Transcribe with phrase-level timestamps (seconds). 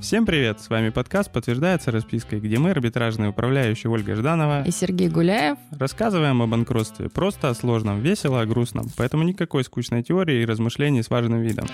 [0.00, 0.60] Всем привет!
[0.60, 6.40] С вами подкаст «Подтверждается распиской», где мы, арбитражные управляющие Ольга Жданова и Сергей Гуляев, рассказываем
[6.40, 11.10] о банкротстве просто о сложном, весело, о грустном, поэтому никакой скучной теории и размышлений с
[11.10, 11.66] важным видом.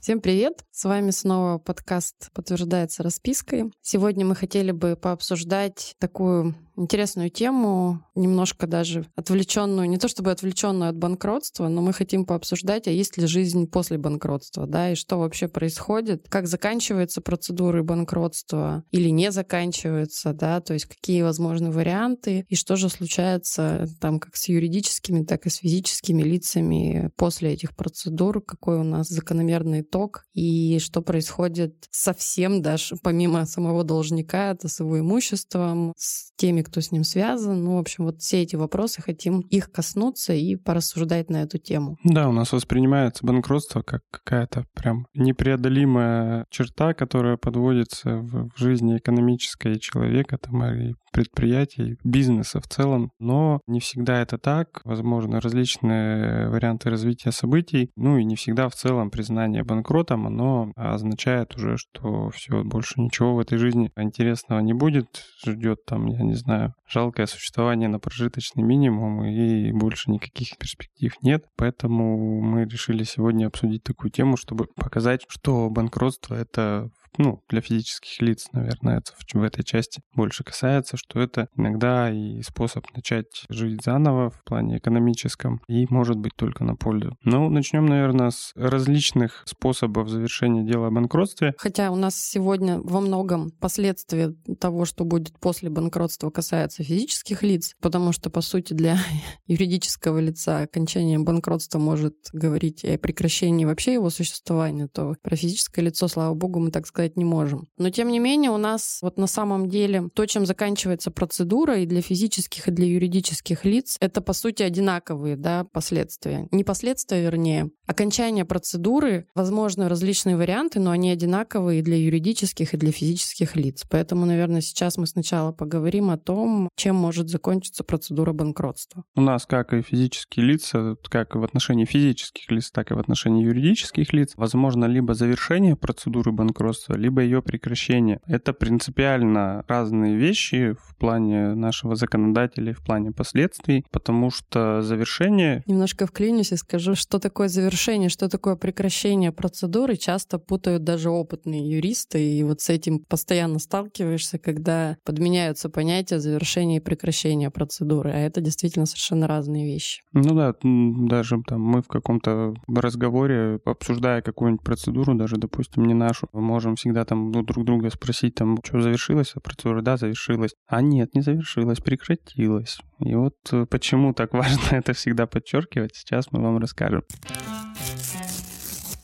[0.00, 0.64] Всем привет!
[0.70, 3.72] С вами снова подкаст «Подтверждается распиской».
[3.82, 10.90] Сегодня мы хотели бы пообсуждать такую интересную тему, немножко даже отвлеченную, не то чтобы отвлеченную
[10.90, 15.18] от банкротства, но мы хотим пообсуждать, а есть ли жизнь после банкротства, да, и что
[15.18, 22.44] вообще происходит, как заканчиваются процедуры банкротства или не заканчиваются, да, то есть какие возможны варианты,
[22.48, 27.74] и что же случается там как с юридическими, так и с физическими лицами после этих
[27.74, 34.68] процедур, какой у нас закономерный итог, и что происходит совсем даже помимо самого должника, это
[34.68, 37.64] с его имуществом, с теми, кто с ним связан.
[37.64, 41.96] Ну, в общем, вот все эти вопросы хотим их коснуться и порассуждать на эту тему.
[42.04, 49.78] Да, у нас воспринимается банкротство как какая-то прям непреодолимая черта, которая подводится в, жизни экономической
[49.78, 53.10] человека там, и предприятий, бизнеса в целом.
[53.18, 54.82] Но не всегда это так.
[54.84, 57.90] Возможно, различные варианты развития событий.
[57.96, 63.34] Ну и не всегда в целом признание банкротом, оно означает уже, что все, больше ничего
[63.34, 65.06] в этой жизни интересного не будет.
[65.46, 66.55] Ждет там, я не знаю,
[66.86, 71.44] жалкое существование на прожиточный минимум и больше никаких перспектив нет.
[71.56, 78.20] Поэтому мы решили сегодня обсудить такую тему, чтобы показать, что банкротство— это ну, для физических
[78.20, 83.82] лиц, наверное, это в этой части больше касается, что это иногда и способ начать жить
[83.84, 87.16] заново в плане экономическом и может быть только на пользу.
[87.22, 91.54] Ну, начнем, наверное, с различных способов завершения дела о банкротстве.
[91.58, 97.74] Хотя у нас сегодня во многом последствия того, что будет после банкротства, касается физических лиц,
[97.80, 98.98] потому что, по сути, для
[99.46, 106.08] юридического лица окончание банкротства может говорить о прекращении вообще его существования, то про физическое лицо,
[106.08, 107.68] слава богу, мы, так сказать, сказать не можем.
[107.78, 111.86] Но тем не менее у нас вот на самом деле то, чем заканчивается процедура и
[111.86, 116.48] для физических, и для юридических лиц, это по сути одинаковые да, последствия.
[116.50, 117.70] Не последствия, вернее.
[117.86, 123.84] Окончание процедуры, возможно, различные варианты, но они одинаковые и для юридических, и для физических лиц.
[123.90, 129.04] Поэтому, наверное, сейчас мы сначала поговорим о том, чем может закончиться процедура банкротства.
[129.14, 132.98] У нас, как и физические лица, как и в отношении физических лиц, так и в
[132.98, 138.20] отношении юридических лиц, возможно либо завершение процедуры банкротства, либо ее прекращение.
[138.26, 145.62] Это принципиально разные вещи в плане нашего законодателя, в плане последствий, потому что завершение...
[145.66, 151.68] Немножко вклинюсь и скажу, что такое завершение, что такое прекращение процедуры, часто путают даже опытные
[151.68, 158.18] юристы, и вот с этим постоянно сталкиваешься, когда подменяются понятия завершения и прекращения процедуры, а
[158.18, 160.02] это действительно совершенно разные вещи.
[160.12, 166.28] Ну да, даже там мы в каком-то разговоре, обсуждая какую-нибудь процедуру, даже, допустим, не нашу,
[166.32, 169.82] мы можем всегда там ну, друг друга спросить, там, что завершилась а процедура?
[169.82, 170.54] Да, завершилась.
[170.66, 172.78] А нет, не завершилась, прекратилась.
[173.00, 177.02] И вот э, почему так важно это всегда подчеркивать, сейчас мы вам расскажем.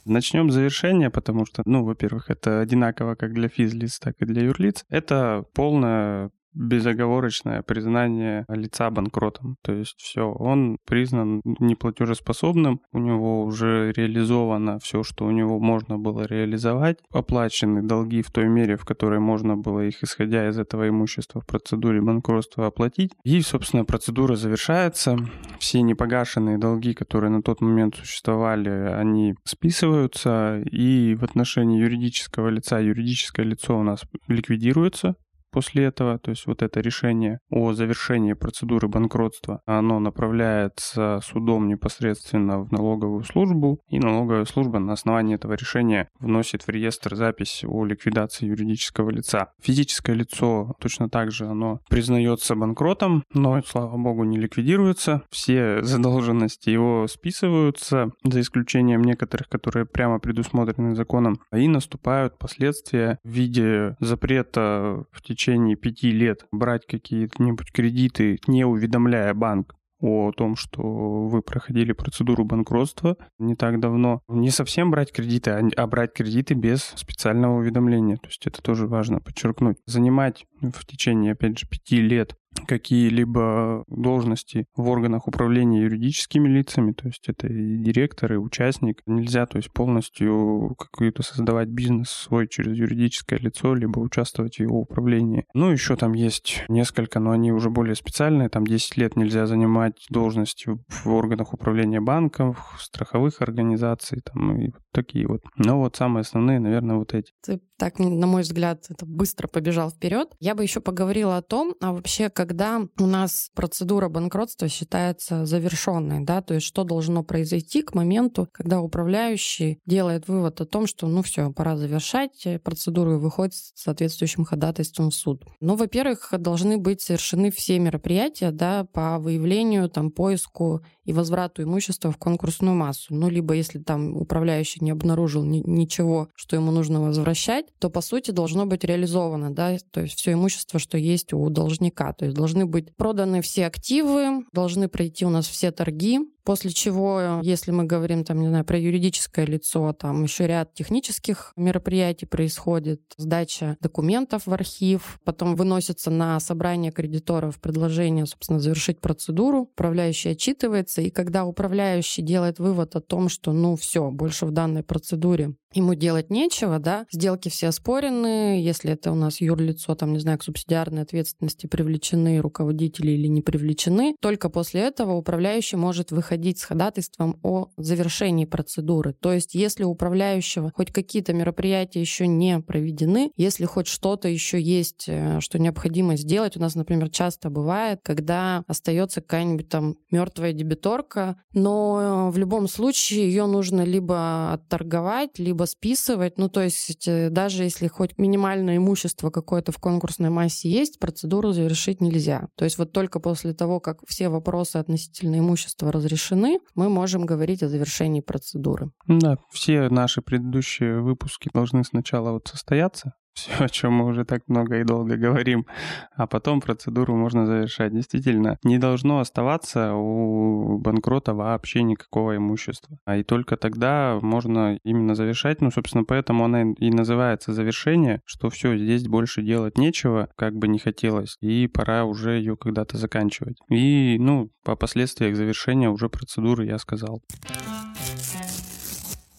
[0.04, 4.42] Начнем с завершения, потому что, ну, во-первых, это одинаково как для физлиц, так и для
[4.42, 4.84] юрлиц.
[4.88, 9.56] Это полная безоговорочное признание лица банкротом.
[9.62, 15.98] То есть все, он признан неплатежеспособным, у него уже реализовано все, что у него можно
[15.98, 20.88] было реализовать, оплачены долги в той мере, в которой можно было их, исходя из этого
[20.88, 23.12] имущества в процедуре банкротства, оплатить.
[23.24, 25.16] И, собственно, процедура завершается.
[25.58, 32.78] Все непогашенные долги, которые на тот момент существовали, они списываются, и в отношении юридического лица
[32.78, 35.14] юридическое лицо у нас ликвидируется,
[35.52, 42.60] после этого, то есть вот это решение о завершении процедуры банкротства, оно направляется судом непосредственно
[42.60, 47.84] в налоговую службу, и налоговая служба на основании этого решения вносит в реестр запись о
[47.84, 49.52] ликвидации юридического лица.
[49.60, 55.22] Физическое лицо точно так же оно признается банкротом, но, слава богу, не ликвидируется.
[55.30, 63.28] Все задолженности его списываются, за исключением некоторых, которые прямо предусмотрены законом, и наступают последствия в
[63.28, 70.56] виде запрета в течение течение пяти лет брать какие-нибудь кредиты, не уведомляя банк о том,
[70.56, 74.22] что вы проходили процедуру банкротства не так давно.
[74.28, 78.16] Не совсем брать кредиты, а, а брать кредиты без специального уведомления.
[78.16, 79.78] То есть это тоже важно подчеркнуть.
[79.86, 82.36] Занимать в течение, опять же, пяти лет
[82.66, 89.02] какие-либо должности в органах управления юридическими лицами, то есть это и директор, и участник.
[89.06, 94.80] Нельзя, то есть полностью какую-то создавать бизнес свой через юридическое лицо, либо участвовать в его
[94.80, 95.44] управлении.
[95.54, 98.48] Ну, еще там есть несколько, но они уже более специальные.
[98.48, 104.82] Там 10 лет нельзя занимать должности в органах управления банков, страховых организаций, там и вот
[104.92, 105.42] такие вот.
[105.56, 107.32] Но вот самые основные, наверное, вот эти.
[107.44, 110.28] Ты так, на мой взгляд, это быстро побежал вперед.
[110.38, 116.24] Я бы еще поговорила о том, а вообще, когда у нас процедура банкротства считается завершенной,
[116.24, 121.06] да, то есть что должно произойти к моменту, когда управляющий делает вывод о том, что,
[121.06, 125.44] ну все, пора завершать процедуру и выходит с соответствующим ходатайством в суд.
[125.60, 132.10] Ну, во-первых, должны быть совершены все мероприятия, да, по выявлению, там, поиску и возврату имущества
[132.10, 133.14] в конкурсную массу.
[133.14, 138.00] Ну, либо если там управляющий не обнаружил ни- ничего, что ему нужно возвращать, то, по
[138.00, 142.12] сути, должно быть реализовано, да, то есть все имущество, что есть у должника.
[142.12, 147.40] То есть должны быть проданы все активы, должны пройти у нас все торги, После чего,
[147.42, 153.00] если мы говорим, там, не знаю, про юридическое лицо, там еще ряд технических мероприятий происходит,
[153.16, 161.00] сдача документов в архив, потом выносится на собрание кредиторов предложение, собственно, завершить процедуру, управляющий отчитывается,
[161.00, 165.94] и когда управляющий делает вывод о том, что, ну, все, больше в данной процедуре ему
[165.94, 170.44] делать нечего, да, сделки все оспорены, если это у нас юрлицо, там, не знаю, к
[170.44, 177.38] субсидиарной ответственности привлечены руководители или не привлечены, только после этого управляющий может выходить с ходатайством
[177.42, 179.14] о завершении процедуры.
[179.20, 184.60] То есть, если у управляющего хоть какие-то мероприятия еще не проведены, если хоть что-то еще
[184.60, 190.52] есть, э, что необходимо сделать, у нас, например, часто бывает, когда остается какая-нибудь там мертвая
[190.52, 196.38] дебиторка, но в любом случае ее нужно либо отторговать, либо списывать.
[196.38, 201.52] Ну, то есть, э, даже если хоть минимальное имущество какое-то в конкурсной массе есть, процедуру
[201.52, 202.48] завершить нельзя.
[202.56, 207.26] То есть, вот только после того, как все вопросы относительно имущества разрешены, решены, мы можем
[207.26, 208.90] говорить о завершении процедуры.
[209.06, 214.42] Да, все наши предыдущие выпуски должны сначала вот состояться, все, о чем мы уже так
[214.48, 215.66] много и долго говорим,
[216.14, 217.94] а потом процедуру можно завершать.
[217.94, 222.98] Действительно, не должно оставаться у банкрота вообще никакого имущества.
[223.04, 225.60] А и только тогда можно именно завершать.
[225.60, 230.68] Ну, собственно, поэтому она и называется завершение, что все, здесь больше делать нечего, как бы
[230.68, 233.56] не хотелось, и пора уже ее когда-то заканчивать.
[233.70, 237.22] И, ну, по последствиям завершения уже процедуры я сказал.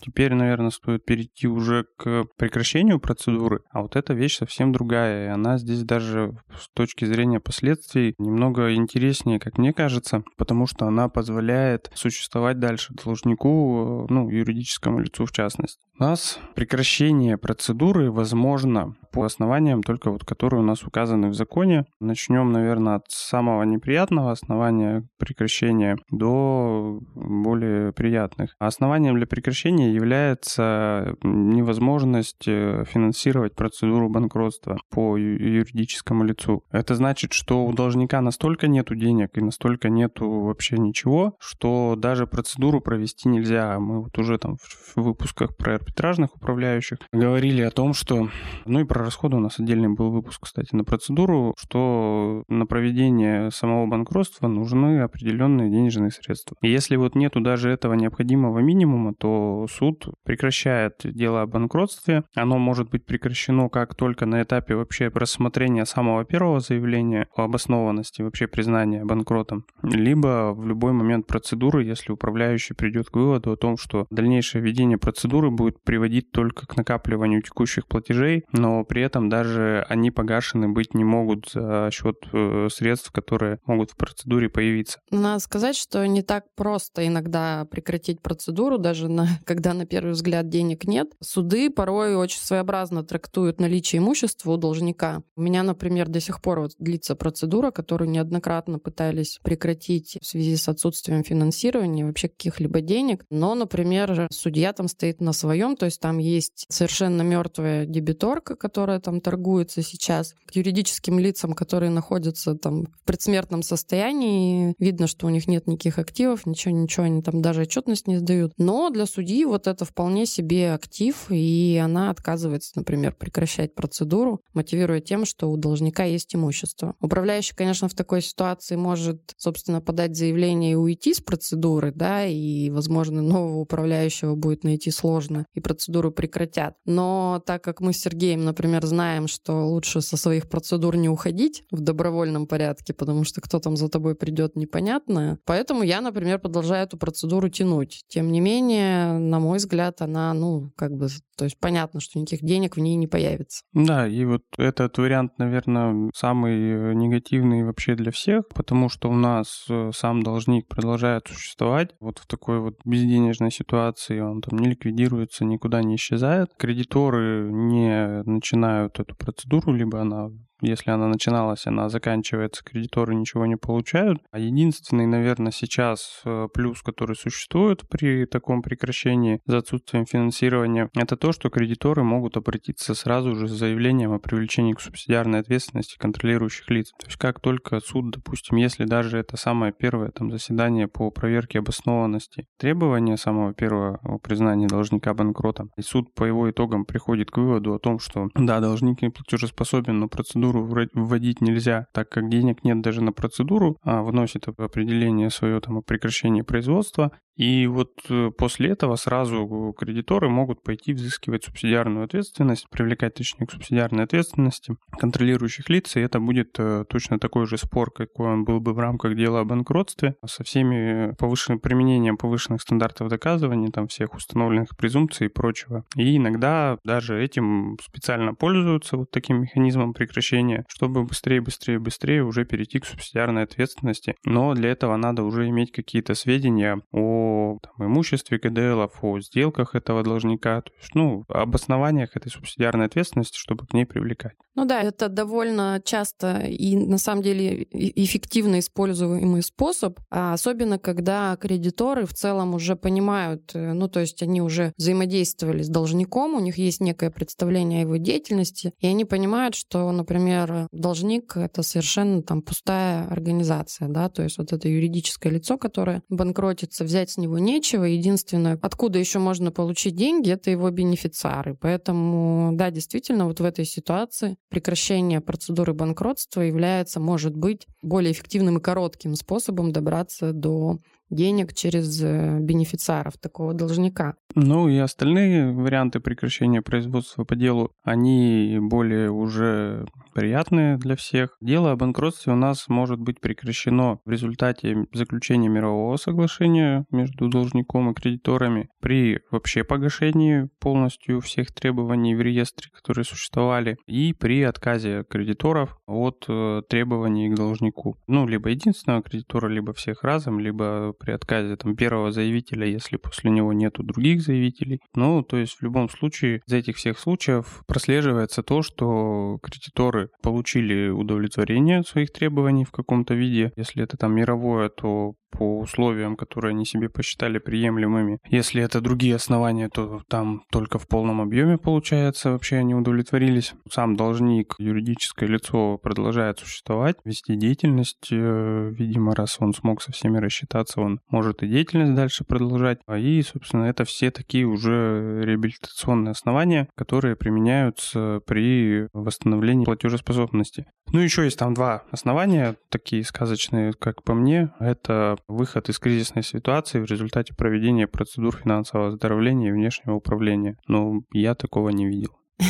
[0.03, 5.29] Теперь, наверное, стоит перейти уже к прекращению процедуры, а вот эта вещь совсем другая, и
[5.29, 11.07] она здесь даже с точки зрения последствий немного интереснее, как мне кажется, потому что она
[11.07, 15.79] позволяет существовать дальше должнику, ну, юридическому лицу в частности.
[15.99, 21.85] У нас прекращение процедуры возможно по основаниям, только вот которые у нас указаны в законе.
[21.99, 28.55] Начнем, наверное, от самого неприятного основания прекращения до более приятных.
[28.59, 36.63] Основанием для прекращения является невозможность э, финансировать процедуру банкротства по юридическому лицу.
[36.71, 42.27] Это значит, что у должника настолько нету денег и настолько нету вообще ничего, что даже
[42.27, 43.79] процедуру провести нельзя.
[43.79, 44.57] Мы вот уже там
[44.95, 48.29] в выпусках про арбитражных управляющих говорили о том, что,
[48.65, 53.51] ну и про расходы у нас отдельный был выпуск, кстати, на процедуру, что на проведение
[53.51, 56.57] самого банкротства нужны определенные денежные средства.
[56.61, 59.82] И если вот нету даже этого необходимого минимума, то суд
[60.23, 62.23] прекращает дело о банкротстве.
[62.35, 68.21] Оно может быть прекращено как только на этапе вообще рассмотрения самого первого заявления о обоснованности
[68.21, 73.77] вообще признания банкротом, либо в любой момент процедуры, если управляющий придет к выводу о том,
[73.77, 79.29] что дальнейшее ведение процедуры будет будет приводить только к накапливанию текущих платежей, но при этом
[79.29, 84.99] даже они погашены быть не могут за счет э, средств, которые могут в процедуре появиться.
[85.09, 90.49] Надо сказать, что не так просто иногда прекратить процедуру, даже на, когда на первый взгляд
[90.49, 91.11] денег нет.
[91.21, 95.21] Суды порой очень своеобразно трактуют наличие имущества у должника.
[95.35, 100.55] У меня, например, до сих пор вот длится процедура, которую неоднократно пытались прекратить в связи
[100.55, 103.25] с отсутствием финансирования, вообще каких-либо денег.
[103.29, 108.99] Но, например, судья там стоит на своем то есть там есть совершенно мертвая дебиторка, которая
[108.99, 110.33] там торгуется сейчас.
[110.45, 115.99] К юридическим лицам, которые находятся там в предсмертном состоянии, видно, что у них нет никаких
[115.99, 118.53] активов, ничего, ничего, они там даже отчетность не сдают.
[118.57, 124.41] Но для судьи вот вот это вполне себе актив, и она отказывается, например, прекращать процедуру,
[124.53, 126.95] мотивируя тем, что у должника есть имущество.
[126.99, 132.69] Управляющий, конечно, в такой ситуации может, собственно, подать заявление и уйти с процедуры, да, и,
[132.69, 136.75] возможно, нового управляющего будет найти сложно, и процедуру прекратят.
[136.85, 141.63] Но так как мы с Сергеем, например, знаем, что лучше со своих процедур не уходить
[141.71, 145.39] в добровольном порядке, потому что кто там за тобой придет, непонятно.
[145.45, 148.03] Поэтому я, например, продолжаю эту процедуру тянуть.
[148.07, 151.07] Тем не менее, на мой взгляд, она, ну, как бы,
[151.37, 153.63] то есть понятно, что никаких денег в ней не появится.
[153.73, 159.15] Да, и вот этот вариант, наверное, самый э, негативный вообще для всех, потому что у
[159.15, 164.69] нас э, сам должник продолжает существовать вот в такой вот безденежной ситуации, он там не
[164.69, 166.49] ликвидируется, никуда не исчезает.
[166.57, 170.29] Кредиторы не начинают эту процедуру, либо она
[170.63, 174.19] если она начиналась, она заканчивается, кредиторы ничего не получают.
[174.31, 181.17] А единственный, наверное, сейчас э, плюс, который существует при таком прекращении за отсутствием финансирования, это
[181.17, 186.69] то, что кредиторы могут обратиться сразу же с заявлением о привлечении к субсидиарной ответственности контролирующих
[186.69, 186.91] лиц.
[186.99, 191.59] То есть как только суд, допустим, если даже это самое первое там, заседание по проверке
[191.59, 197.73] обоснованности требования самого первого признания должника банкротом, и суд по его итогам приходит к выводу
[197.73, 202.63] о том, что да, должник не платежеспособен, но процедура процедуру вводить нельзя, так как денег
[202.63, 208.31] нет даже на процедуру, а вносит определение свое там о прекращении производства, и вот э,
[208.37, 215.67] после этого сразу кредиторы могут пойти взыскивать субсидиарную ответственность, привлекать, точнее, к субсидиарной ответственности контролирующих
[215.69, 219.15] лиц, и это будет э, точно такой же спор, какой он был бы в рамках
[219.15, 225.29] дела о банкротстве, со всеми повышенным применением повышенных стандартов доказывания, там всех установленных презумпций и
[225.29, 225.85] прочего.
[225.95, 232.45] И иногда даже этим специально пользуются вот таким механизмом прекращения, чтобы быстрее, быстрее, быстрее уже
[232.45, 234.15] перейти к субсидиарной ответственности.
[234.23, 239.75] Но для этого надо уже иметь какие-то сведения о о там, имуществе ГДЛ, о сделках
[239.75, 244.33] этого должника, то есть, ну, об основаниях этой субсидиарной ответственности, чтобы к ней привлекать.
[244.55, 251.35] Ну да, это довольно часто и на самом деле эффективно используемый способ, а особенно когда
[251.37, 256.39] кредиторы в целом уже понимают, э, ну то есть они уже взаимодействовали с должником, у
[256.39, 262.21] них есть некое представление о его деятельности, и они понимают, что, например, должник— это совершенно
[262.21, 267.39] там пустая организация, да, то есть вот это юридическое лицо, которое банкротится, взять с него
[267.39, 271.55] нечего, единственное, откуда еще можно получить деньги, это его бенефициары.
[271.59, 278.57] Поэтому, да, действительно, вот в этой ситуации прекращение процедуры банкротства является, может быть, более эффективным
[278.57, 280.79] и коротким способом добраться до
[281.09, 284.15] денег через э, бенефициаров такого должника.
[284.35, 291.35] Ну и остальные варианты прекращения производства по делу, они более уже приятные для всех.
[291.41, 297.91] Дело о банкротстве у нас может быть прекращено в результате заключения мирового соглашения между должником
[297.91, 305.03] и кредиторами при вообще погашении полностью всех требований в реестре, которые существовали, и при отказе
[305.09, 307.97] кредиторов от э, требований к должнику.
[308.07, 313.31] Ну, либо единственного кредитора, либо всех разом, либо при отказе там, первого заявителя, если после
[313.31, 314.79] него нету других заявителей.
[314.95, 320.89] Ну, то есть в любом случае из этих всех случаев прослеживается то, что кредиторы получили
[320.89, 323.51] удовлетворение своих требований в каком-то виде.
[323.55, 328.19] Если это там мировое, то по условиям, которые они себе посчитали приемлемыми.
[328.29, 333.53] Если это другие основания, то там только в полном объеме получается, вообще они удовлетворились.
[333.69, 338.09] Сам должник, юридическое лицо продолжает существовать, вести деятельность.
[338.11, 342.79] Э, видимо, раз он смог со всеми рассчитаться, он может и деятельность дальше продолжать.
[342.85, 350.65] А И, собственно, это все такие уже реабилитационные основания, которые применяются при восстановлении платежеспособности.
[350.91, 354.51] Ну, еще есть там два основания, такие сказочные, как по мне.
[354.59, 360.57] Это выход из кризисной ситуации в результате проведения процедур финансового оздоровления и внешнего управления.
[360.67, 362.15] Но я такого не видел.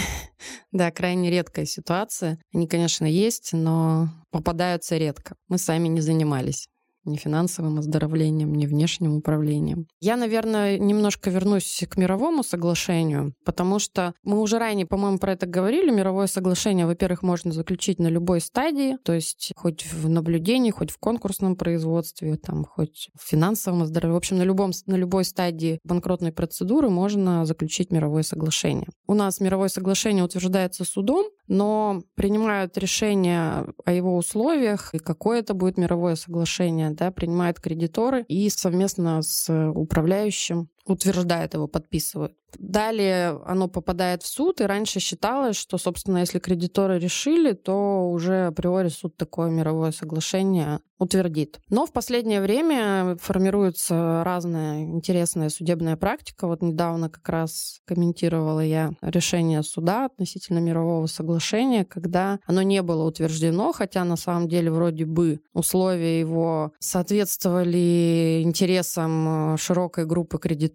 [0.71, 2.39] Да, крайне редкая ситуация.
[2.51, 5.35] Они, конечно, есть, но попадаются редко.
[5.47, 6.67] Мы сами не занимались
[7.05, 9.87] ни финансовым оздоровлением, ни внешним управлением.
[9.99, 15.45] Я, наверное, немножко вернусь к мировому соглашению, потому что мы уже ранее, по-моему, про это
[15.45, 15.91] говорили.
[15.91, 20.97] Мировое соглашение, во-первых, можно заключить на любой стадии, то есть хоть в наблюдении, хоть в
[20.97, 24.13] конкурсном производстве, там, хоть в финансовом оздоровлении.
[24.13, 28.87] В общем, на, любом, на любой стадии банкротной процедуры можно заключить мировое соглашение.
[29.07, 35.53] У нас мировое соглашение утверждается судом, но принимают решение о его условиях и какое это
[35.53, 42.33] будет мировое соглашение, да, принимают кредиторы и совместно с управляющим утверждает его, подписывает.
[42.59, 48.47] Далее оно попадает в суд, и раньше считалось, что, собственно, если кредиторы решили, то уже
[48.47, 51.59] априори суд такое мировое соглашение утвердит.
[51.69, 56.47] Но в последнее время формируется разная интересная судебная практика.
[56.47, 63.03] Вот недавно как раз комментировала я решение суда относительно мирового соглашения, когда оно не было
[63.05, 70.72] утверждено, хотя на самом деле вроде бы условия его соответствовали интересам широкой группы кредиторов,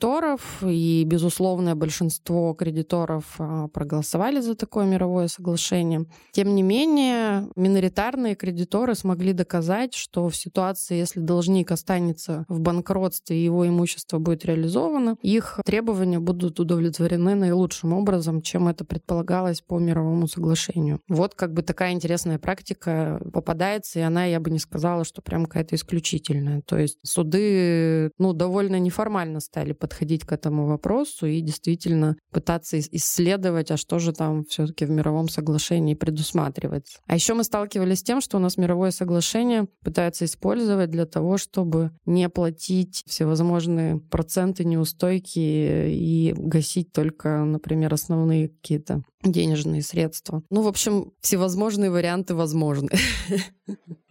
[0.63, 6.07] и, безусловно, огромное большинство кредиторов а, проголосовали за такое мировое соглашение.
[6.33, 13.37] Тем не менее, миноритарные кредиторы смогли доказать, что в ситуации, если должник останется в банкротстве
[13.37, 19.79] и его имущество будет реализовано, их требования будут удовлетворены наилучшим образом, чем это предполагалось по
[19.79, 21.01] мировому соглашению.
[21.09, 25.47] Вот как бы такая интересная практика попадается, и она, я бы не сказала, что прям
[25.47, 26.63] какая-то исключительная.
[26.63, 33.71] То есть суды, ну, довольно неформально стали подходить к этому вопросу и действительно пытаться исследовать,
[33.71, 36.99] а что же там все-таки в мировом соглашении предусматривается.
[37.07, 41.39] А еще мы сталкивались с тем, что у нас мировое соглашение пытается использовать для того,
[41.39, 50.43] чтобы не платить всевозможные проценты неустойки и гасить только, например, основные какие-то денежные средства.
[50.51, 52.91] Ну, в общем, всевозможные варианты возможны.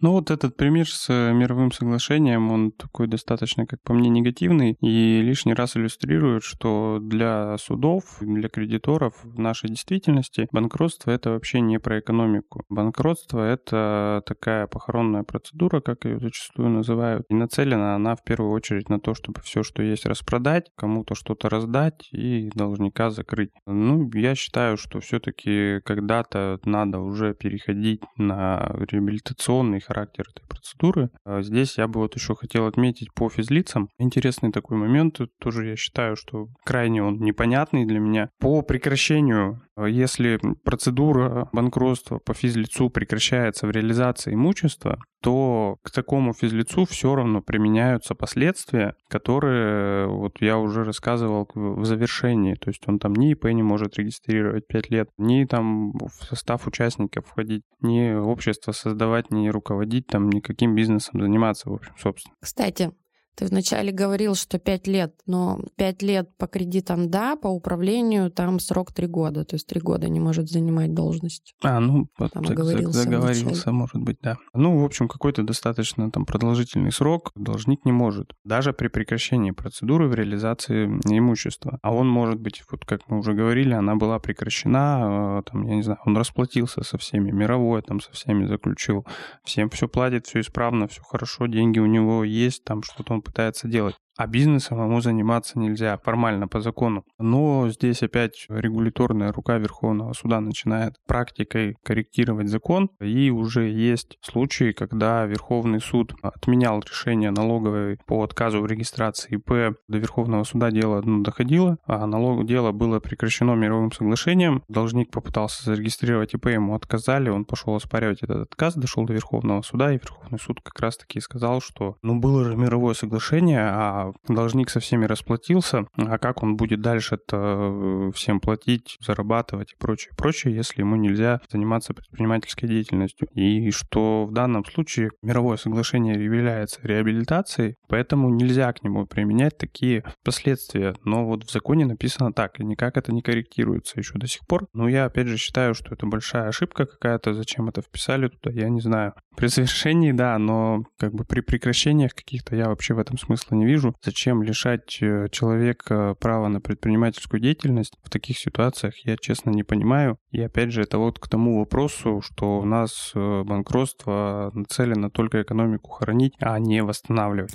[0.00, 4.76] Ну, вот этот пример с э, мировым соглашением, он такой достаточно, как по мне, негативный
[4.80, 11.60] и лишний раз иллюстрирует, что для судов, для кредиторов в нашей действительности банкротство— это вообще
[11.60, 12.62] не про экономику.
[12.68, 18.88] Банкротство— это такая похоронная процедура, как ее зачастую называют, и нацелена она в первую очередь
[18.88, 23.50] на то, чтобы все, что есть, распродать, кому-то что-то раздать и должника закрыть.
[23.66, 31.10] Ну, я считаю, что все-таки когда-то надо уже переходить на реабилитационный характер этой процедуры.
[31.24, 33.88] А здесь я бы вот еще хотел отметить по физлицам.
[33.98, 38.30] Интересный такой момент, тоже я считаю, что крайне он непонятный для меня.
[38.38, 46.84] По прекращению, если процедура банкротства по физлицу прекращается в реализации имущества, то к такому физлицу
[46.84, 52.54] все равно применяются последствия, которые вот я уже рассказывал в завершении.
[52.54, 56.66] То есть он там ни ИП не может регистрировать 5 лет, ни там в состав
[56.66, 62.34] участников входить, ни общество создавать, ни руководить, там никаким бизнесом заниматься, в общем, собственно.
[62.40, 62.92] Кстати,
[63.38, 68.58] ты вначале говорил, что 5 лет, но 5 лет по кредитам да, по управлению там
[68.58, 71.54] срок 3 года, то есть 3 года не может занимать должность.
[71.62, 74.38] А, ну, там так, оговорился заговорился, может быть, да.
[74.54, 80.08] Ну, в общем, какой-то достаточно там продолжительный срок должник не может, даже при прекращении процедуры
[80.08, 81.78] в реализации имущества.
[81.82, 85.76] А он может быть, вот как мы уже говорили, она была прекращена, э, там, я
[85.76, 89.06] не знаю, он расплатился со всеми, мировое там со всеми заключил,
[89.44, 93.68] всем все платит, все исправно, все хорошо, деньги у него есть, там что-то он пытается
[93.68, 97.04] делать а бизнесом ему заниматься нельзя формально по закону.
[97.18, 104.72] Но здесь опять регуляторная рука Верховного суда начинает практикой корректировать закон, и уже есть случаи,
[104.72, 109.76] когда Верховный суд отменял решение налоговой по отказу в регистрации ИП.
[109.86, 114.64] До Верховного суда дело ну, доходило, а налог дело было прекращено мировым соглашением.
[114.68, 119.92] Должник попытался зарегистрировать ИП, ему отказали, он пошел оспаривать этот отказ, дошел до Верховного суда,
[119.92, 124.80] и Верховный суд как раз-таки сказал, что ну было же мировое соглашение, а должник со
[124.80, 130.82] всеми расплатился, а как он будет дальше это всем платить, зарабатывать и прочее, прочее, если
[130.82, 133.28] ему нельзя заниматься предпринимательской деятельностью.
[133.34, 140.04] И что в данном случае мировое соглашение является реабилитацией, поэтому нельзя к нему применять такие
[140.24, 140.94] последствия.
[141.04, 144.66] Но вот в законе написано так, и никак это не корректируется еще до сих пор.
[144.72, 148.68] Но я опять же считаю, что это большая ошибка какая-то, зачем это вписали туда, я
[148.68, 149.14] не знаю.
[149.38, 153.66] При совершении, да, но как бы при прекращениях каких-то я вообще в этом смысла не
[153.66, 153.94] вижу.
[154.02, 160.18] Зачем лишать э, человека права на предпринимательскую деятельность в таких ситуациях, я честно не понимаю.
[160.32, 165.42] И опять же, это вот к тому вопросу, что у нас э, банкротство нацелено только
[165.42, 167.54] экономику хоронить, а не восстанавливать.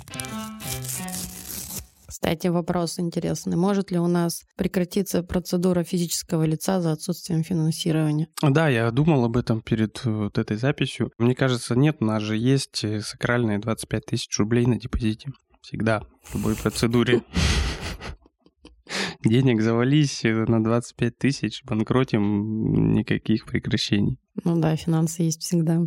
[2.14, 3.56] Кстати, вопрос интересный.
[3.56, 8.28] Может ли у нас прекратиться процедура физического лица за отсутствием финансирования?
[8.40, 11.10] Да, я думал об этом перед э, вот этой записью.
[11.18, 15.32] Мне кажется, нет, у нас же есть э, сакральные 25 тысяч рублей на депозите.
[15.60, 17.24] Всегда, в любой процедуре.
[19.24, 24.20] Денег завались э, на 25 тысяч, банкротим, никаких прекращений.
[24.44, 25.80] Ну да, финансы есть всегда.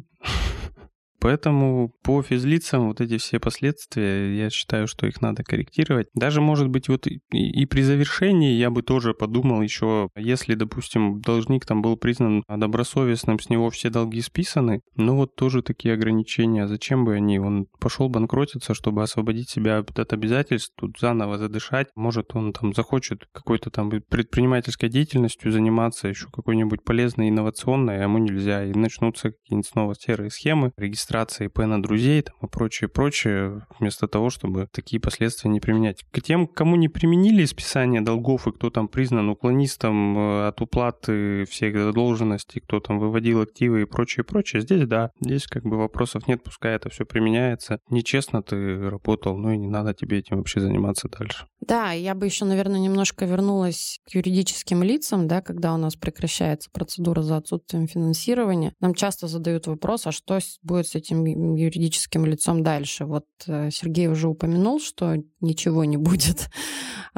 [1.27, 6.07] Поэтому по физлицам вот эти все последствия, я считаю, что их надо корректировать.
[6.13, 11.65] Даже, может быть, вот и, при завершении я бы тоже подумал еще, если, допустим, должник
[11.65, 17.03] там был признан добросовестным, с него все долги списаны, ну вот тоже такие ограничения, зачем
[17.03, 17.39] бы они?
[17.39, 21.87] Он пошел банкротиться, чтобы освободить себя от обязательств, тут заново задышать.
[21.95, 28.17] Может, он там захочет какой-то там предпринимательской деятельностью заниматься, еще какой-нибудь полезной, инновационной, а ему
[28.17, 28.63] нельзя.
[28.63, 34.07] И начнутся какие-нибудь снова серые схемы, регистрация ИП на друзей там, и прочее, прочее, вместо
[34.07, 36.03] того, чтобы такие последствия не применять.
[36.11, 41.45] К тем, кому не применили списание долгов и кто там признан уклонистом э, от уплаты
[41.45, 46.27] всех задолженностей, кто там выводил активы и прочее, прочее, здесь да, здесь как бы вопросов
[46.27, 47.79] нет, пускай это все применяется.
[47.89, 51.45] Нечестно ты работал, ну и не надо тебе этим вообще заниматься дальше.
[51.61, 56.69] Да, я бы еще, наверное, немножко вернулась к юридическим лицам, да, когда у нас прекращается
[56.71, 58.73] процедура за отсутствием финансирования.
[58.79, 63.05] Нам часто задают вопрос, а что будет с этим юридическим лицом дальше?
[63.05, 66.49] Вот э, Сергей уже упомянул, что ничего не будет.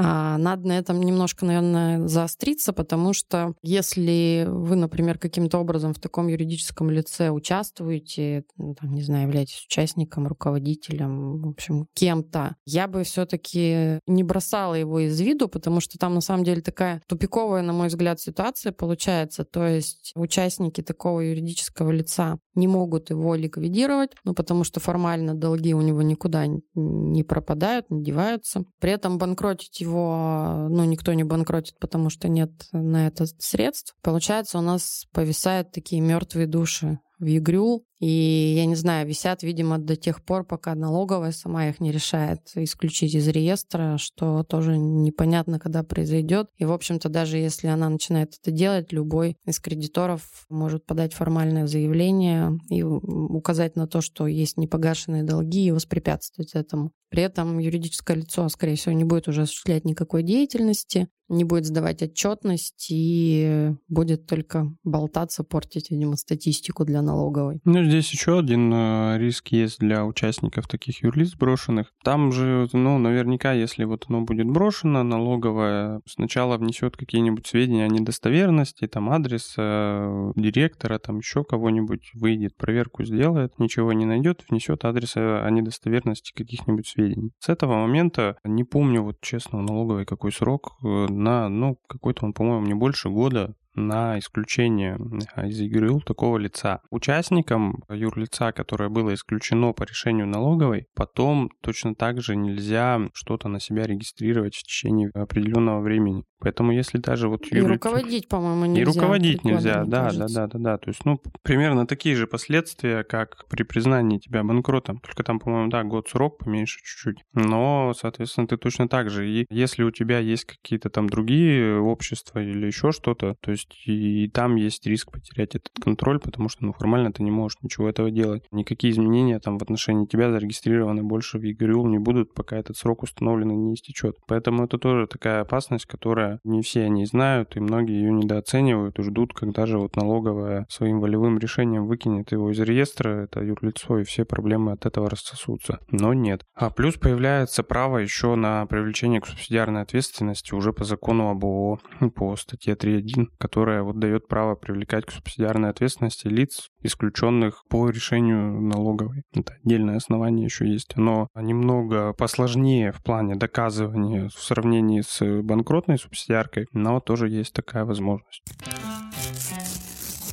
[0.02, 6.00] А, надо на этом немножко, наверное, заостриться, потому что если вы, например, каким-то образом в
[6.00, 12.88] таком юридическом лице участвуете, ну, там, не знаю, являетесь участником, руководителем, в общем, кем-то, я
[12.88, 17.62] бы все-таки не бросала его из виду, потому что там на самом деле такая тупиковая,
[17.62, 19.44] на мой взгляд, ситуация получается.
[19.44, 25.74] То есть участники такого юридического лица не могут его ликвидировать, ну, потому что формально долги
[25.74, 26.46] у него никуда
[26.76, 28.64] не пропадают, не деваются.
[28.80, 33.96] При этом банкротить его, ну, никто не банкротит, потому что нет на это средств.
[34.02, 39.78] Получается, у нас повисают такие мертвые души в ЮГРЮ, и, я не знаю, висят, видимо,
[39.78, 45.60] до тех пор, пока налоговая сама их не решает исключить из реестра, что тоже непонятно,
[45.60, 46.48] когда произойдет.
[46.58, 51.68] И, в общем-то, даже если она начинает это делать, любой из кредиторов может подать формальное
[51.68, 56.92] заявление и указать на то, что есть непогашенные долги и воспрепятствовать этому.
[57.10, 62.02] При этом юридическое лицо, скорее всего, не будет уже осуществлять никакой деятельности, не будет сдавать
[62.04, 67.60] отчетность и будет только болтаться, портить, видимо, статистику для налоговой.
[67.66, 71.88] Ну, здесь еще один э, риск есть для участников таких юрлиц брошенных.
[72.04, 77.88] Там же, ну, наверняка, если вот оно будет брошено, налоговая сначала внесет какие-нибудь сведения о
[77.88, 84.86] недостоверности, там адрес э, директора, там еще кого-нибудь выйдет, проверку сделает, ничего не найдет, внесет
[84.86, 87.32] адрес о недостоверности каких-нибудь сведений.
[87.40, 92.26] С этого момента, не помню вот честно, у налоговой какой срок, э, на, ну, какой-то
[92.26, 94.98] он, по-моему, не больше года на исключение
[95.44, 96.82] из ИГРЮЛ такого лица.
[96.92, 103.60] Участникам юрлица, которое было исключено по решению налоговой, потом точно так же нельзя что-то на
[103.60, 106.24] себя регистрировать в течение определенного времени.
[106.40, 107.46] Поэтому если даже вот...
[107.52, 107.84] И юрлиц...
[107.84, 108.82] руководить, по-моему, нельзя.
[108.82, 110.78] И руководить нельзя, да, да, да, да, да.
[110.78, 115.00] То есть, ну, примерно такие же последствия, как при признании тебя банкротом.
[115.00, 117.26] Только там, по-моему, да, год срок поменьше чуть-чуть.
[117.34, 119.30] Но, соответственно, ты точно так же.
[119.30, 124.26] И если у тебя есть какие-то там другие общества или еще что-то, то есть и,
[124.26, 127.90] и там есть риск потерять этот контроль, потому что, ну, формально ты не можешь ничего
[127.90, 128.44] этого делать.
[128.52, 133.04] Никакие изменения там в отношении тебя зарегистрированы больше в ЕГРЮЛ не будут, пока этот срок
[133.04, 134.16] установленный не истечет.
[134.28, 139.04] Поэтому это тоже такая опасность, которая не все они знают, и многие ее недооценивают и
[139.04, 144.04] ждут, когда же вот налоговая своим волевым решением выкинет его из реестра, это юрлицо, и
[144.04, 145.80] все проблемы от этого рассосутся.
[145.92, 146.44] Но нет.
[146.56, 151.80] А плюс появляется право еще на привлечение к субсидиарной ответственности уже по закону об ООО,
[152.16, 153.28] по статье 3.1,
[153.60, 159.24] которая вот дает право привлекать к субсидиарной ответственности лиц, исключенных по решению налоговой.
[159.34, 160.96] Это отдельное основание еще есть.
[160.96, 167.54] Оно немного посложнее в плане доказывания в сравнении с банкротной субсидиарной яркой, но тоже есть
[167.54, 168.44] такая возможность.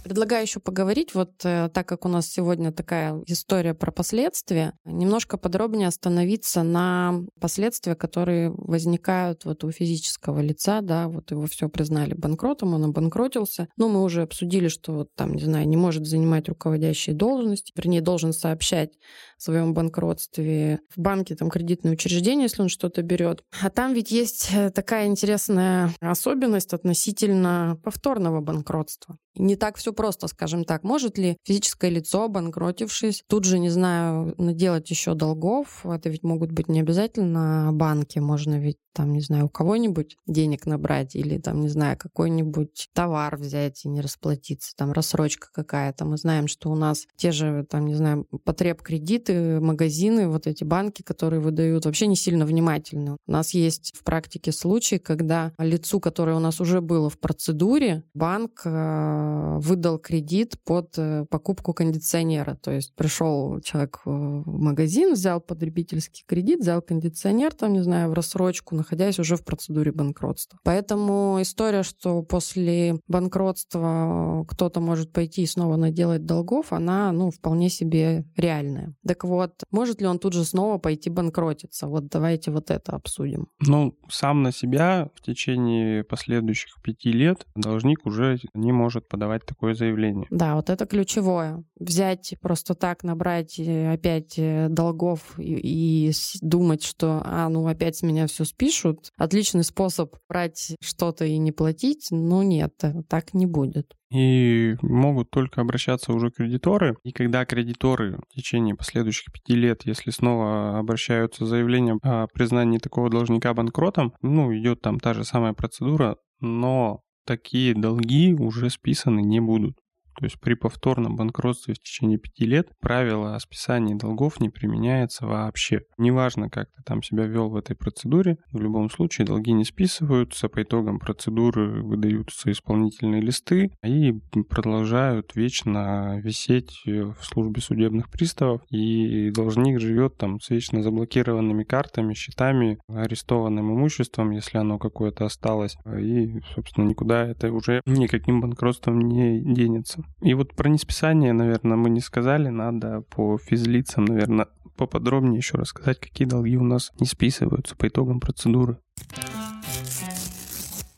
[0.07, 5.37] Предлагаю еще поговорить, вот э, так как у нас сегодня такая история про последствия, немножко
[5.37, 12.15] подробнее остановиться на последствия, которые возникают вот у физического лица, да, вот его все признали
[12.15, 13.67] банкротом, он обанкротился.
[13.77, 18.01] Ну, мы уже обсудили, что вот там, не знаю, не может занимать руководящие должности, вернее,
[18.01, 18.93] должен сообщать
[19.39, 23.43] своем банкротстве в банке, там, кредитное учреждение, если он что-то берет.
[23.63, 29.19] А там ведь есть э, такая интересная особенность относительно повторного банкротства.
[29.35, 30.83] Не так все просто, скажем так.
[30.83, 35.85] Может ли физическое лицо, обанкротившись, тут же, не знаю, наделать еще долгов?
[35.85, 40.65] Это ведь могут быть не обязательно банки, можно ведь там, не знаю, у кого-нибудь денег
[40.65, 46.07] набрать или там, не знаю, какой-нибудь товар взять и не расплатиться, там рассрочка какая-то.
[46.07, 50.65] Мы знаем, что у нас те же, там, не знаю, потреб кредиты, магазины, вот эти
[50.65, 53.19] банки, которые выдают, вообще не сильно внимательны.
[53.27, 58.03] У нас есть в практике случаи, когда лицу, которое у нас уже было в процедуре,
[58.15, 62.57] банк э, выдал кредит под э, покупку кондиционера.
[62.63, 68.15] То есть пришел человек в магазин, взял потребительский кредит, взял кондиционер, там, не знаю, в
[68.15, 70.59] рассрочку, находясь уже в процедуре банкротства.
[70.63, 77.69] Поэтому история, что после банкротства кто-то может пойти и снова наделать долгов, она, ну, вполне
[77.69, 78.95] себе реальная.
[79.07, 81.89] Так вот, может ли он тут же снова пойти банкротиться?
[81.89, 83.49] Вот давайте вот это обсудим.
[83.61, 89.75] Ну, сам на себя в течение последующих пяти лет должник уже не может подавать такое
[89.75, 90.27] заявление.
[90.31, 91.65] Да, вот это ключевое.
[91.79, 97.97] Взять просто так, набрать э, опять э, долгов и, и думать, что, а, ну опять
[97.97, 98.45] с меня все
[98.77, 99.11] спишут.
[99.17, 102.09] Отличный способ брать что-то и не платить.
[102.11, 102.73] Ну нет,
[103.09, 103.93] так не будет.
[104.13, 106.97] И могут только обращаться уже кредиторы.
[107.03, 112.79] И когда кредиторы в течение последующих пяти лет, если снова обращаются с заявлением о признании
[112.79, 119.21] такого должника банкротом, ну, идет там та же самая процедура, но такие долги уже списаны
[119.21, 119.77] не будут.
[120.19, 125.27] То есть при повторном банкротстве в течение пяти лет правило о списании долгов не применяется
[125.27, 125.83] вообще.
[125.99, 130.49] Неважно, как ты там себя вел в этой процедуре, в любом случае долги не списываются,
[130.49, 134.13] по итогам процедуры выдаются исполнительные листы и
[134.49, 142.15] продолжают вечно висеть в службе судебных приставов, и должник живет там с вечно заблокированными картами,
[142.15, 149.41] счетами, арестованным имуществом, если оно какое-то осталось, и, собственно, никуда это уже никаким банкротством не
[149.55, 150.05] денется.
[150.21, 152.49] И вот про несписание, наверное, мы не сказали.
[152.49, 158.21] Надо по физлицам, наверное, поподробнее еще рассказать, какие долги у нас не списываются по итогам
[158.21, 158.79] процедуры.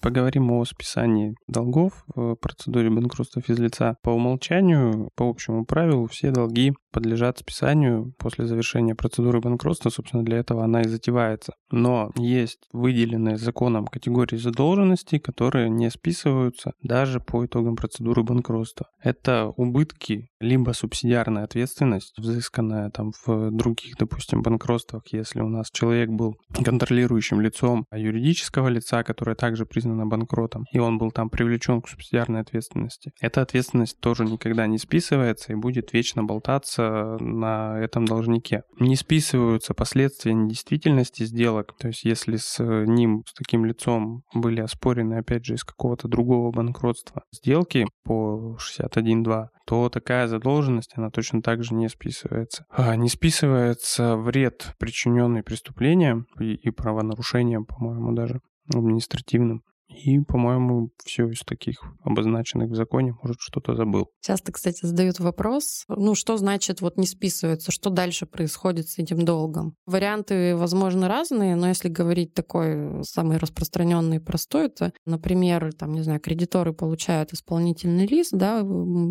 [0.01, 3.97] Поговорим о списании долгов в процедуре банкротства физлица.
[4.03, 9.91] По умолчанию, по общему правилу, все долги подлежат списанию после завершения процедуры банкротства.
[9.91, 11.55] Собственно, для этого она и затевается.
[11.71, 18.87] Но есть выделенные законом категории задолженностей, которые не списываются даже по итогам процедуры банкротства.
[19.03, 26.11] Это убытки, либо субсидиарная ответственность, взысканная там в других, допустим, банкротствах, если у нас человек
[26.11, 31.89] был контролирующим лицом юридического лица, которое также признано банкротом, и он был там привлечен к
[31.89, 33.13] субсидиарной ответственности.
[33.21, 38.63] Эта ответственность тоже никогда не списывается и будет вечно болтаться на этом должнике.
[38.79, 45.15] Не списываются последствия недействительности сделок, то есть если с ним, с таким лицом были оспорены,
[45.15, 51.63] опять же, из какого-то другого банкротства сделки по 61.2, то такая задолженность, она точно так
[51.63, 52.65] же не списывается.
[52.71, 58.41] А не списывается вред, причиненный преступлением и правонарушением, по-моему, даже
[58.73, 59.63] административным.
[59.89, 64.09] И, по-моему, все из таких обозначенных в законе, может, что-то забыл.
[64.21, 69.25] Часто, кстати, задают вопрос, ну, что значит вот не списывается, что дальше происходит с этим
[69.25, 69.75] долгом?
[69.87, 76.03] Варианты, возможно, разные, но если говорить такой самый распространенный и простой, это, например, там, не
[76.03, 78.61] знаю, кредиторы получают исполнительный лист, да,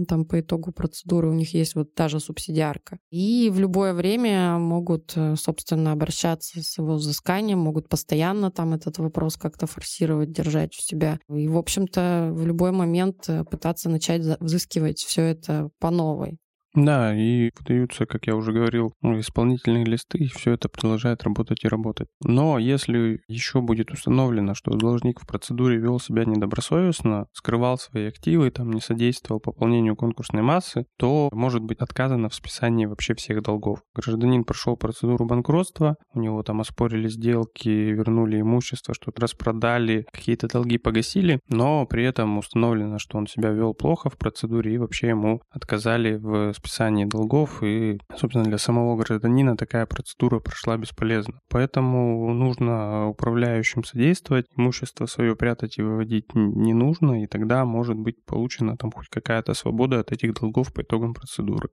[0.08, 3.00] там по итогу процедуры у них есть вот та же субсидиарка.
[3.10, 9.00] И в любое время могут, э, собственно, обращаться с его взысканием, могут постоянно там этот
[9.00, 11.20] вопрос как-то форсировать, держать у себя.
[11.30, 16.40] И, в общем-то, в любой момент э, пытаться начать взыскивать все это по новой.
[16.78, 21.64] Да, и выдаются, как я уже говорил, ну, исполнительные листы, и все это продолжает работать
[21.64, 22.08] и работать.
[22.24, 28.52] Но если еще будет установлено, что должник в процедуре вел себя недобросовестно, скрывал свои активы,
[28.52, 33.80] там не содействовал пополнению конкурсной массы, то может быть отказано в списании вообще всех долгов.
[33.96, 40.78] Гражданин прошел процедуру банкротства, у него там оспорили сделки, вернули имущество, что-то распродали, какие-то долги
[40.78, 45.42] погасили, но при этом установлено, что он себя вел плохо в процедуре и вообще ему
[45.50, 51.40] отказали в списании списании долгов, и, собственно, для самого гражданина такая процедура прошла бесполезно.
[51.50, 58.24] Поэтому нужно управляющим содействовать, имущество свое прятать и выводить не нужно, и тогда может быть
[58.26, 61.70] получена там хоть какая-то свобода от этих долгов по итогам процедуры.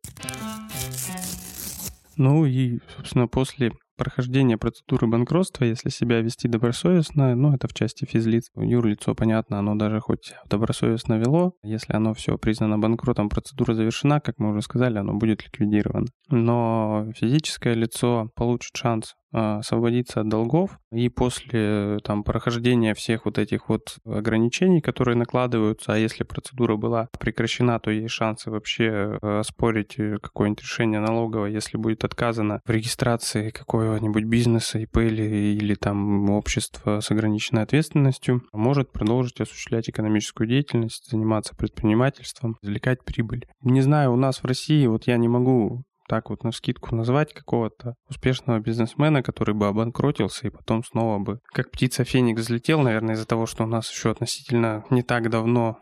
[2.17, 8.05] Ну и, собственно, после прохождения процедуры банкротства, если себя вести добросовестно, ну, это в части
[8.05, 8.51] физлиц.
[8.57, 14.39] Юрлицо, понятно, оно даже хоть добросовестно вело, если оно все признано банкротом, процедура завершена, как
[14.39, 16.07] мы уже сказали, оно будет ликвидировано.
[16.29, 23.69] Но физическое лицо получит шанс освободиться от долгов, и после там прохождения всех вот этих
[23.69, 29.97] вот ограничений, которые накладываются, а если процедура была прекращена, то есть шансы вообще э, оспорить
[29.97, 37.01] какое-нибудь решение налоговое, если будет отказано в регистрации какого-нибудь бизнеса, ИП или, или там общества
[37.01, 43.47] с ограниченной ответственностью, может продолжить осуществлять экономическую деятельность, заниматься предпринимательством, извлекать прибыль.
[43.63, 47.33] Не знаю, у нас в России, вот я не могу так вот на скидку назвать
[47.33, 53.15] какого-то успешного бизнесмена, который бы обанкротился и потом снова бы, как птица Феникс, взлетел, наверное,
[53.15, 55.79] из-за того, что у нас еще относительно не так давно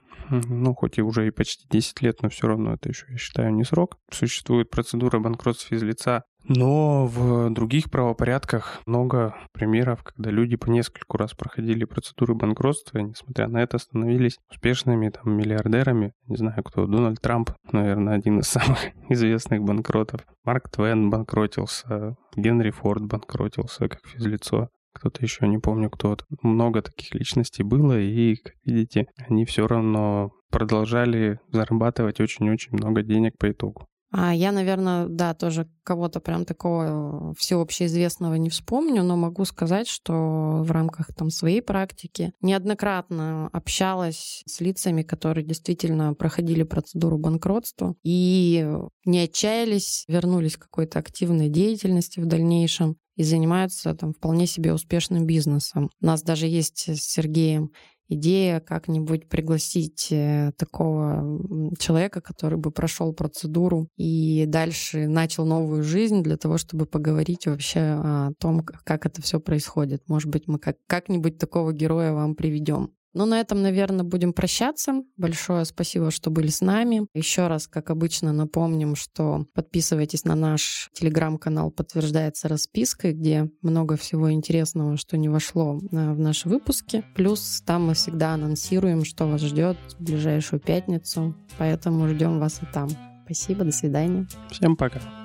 [0.49, 3.53] ну, хоть и уже и почти 10 лет, но все равно это еще, я считаю,
[3.53, 3.99] не срок.
[4.11, 11.35] Существует процедура банкротства физлица, но в других правопорядках много примеров, когда люди по нескольку раз
[11.35, 16.13] проходили процедуры банкротства, и, несмотря на это, становились успешными там, миллиардерами.
[16.27, 20.23] Не знаю, кто, Дональд Трамп, наверное, один из самых известных банкротов.
[20.45, 26.17] Марк Твен банкротился, Генри Форд банкротился как физлицо кто-то еще, не помню кто.
[26.43, 33.37] Много таких личностей было, и, как видите, они все равно продолжали зарабатывать очень-очень много денег
[33.39, 33.87] по итогу.
[34.13, 40.63] А я, наверное, да, тоже кого-то прям такого всеобщеизвестного не вспомню, но могу сказать, что
[40.63, 48.69] в рамках там своей практики неоднократно общалась с лицами, которые действительно проходили процедуру банкротства и
[49.07, 55.27] не отчаялись, вернулись к какой-то активной деятельности в дальнейшем и занимаются там вполне себе успешным
[55.27, 55.91] бизнесом.
[56.01, 57.71] У нас даже есть с Сергеем
[58.15, 61.41] идея как-нибудь пригласить э, такого
[61.79, 67.81] человека, который бы прошел процедуру и дальше начал новую жизнь для того, чтобы поговорить вообще
[67.81, 70.09] о том, как это все происходит.
[70.09, 72.91] Может быть, мы как- как-нибудь такого героя вам приведем.
[73.15, 75.03] Ну, на этом, наверное, будем прощаться.
[75.17, 77.07] Большое спасибо, что были с нами.
[77.15, 84.33] Еще раз, как обычно, напомним, что подписывайтесь на наш телеграм-канал «Подтверждается распиской», где много всего
[84.33, 87.05] интересного, что не вошло э, в наши выпуски.
[87.15, 92.67] Плюс там мы всегда анонсируем, что вас ждет в ближайшую пятницу, поэтому ждем вас и
[92.73, 92.89] там.
[93.25, 94.27] Спасибо, до свидания.
[94.51, 95.22] Всем пока.